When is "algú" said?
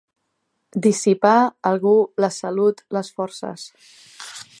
1.71-1.93